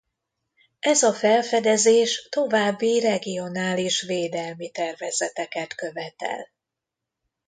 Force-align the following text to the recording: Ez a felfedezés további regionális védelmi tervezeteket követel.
Ez 0.79 1.03
a 1.03 1.13
felfedezés 1.13 2.27
további 2.29 2.99
regionális 2.99 4.01
védelmi 4.01 4.69
tervezeteket 4.71 5.75
követel. 5.75 6.49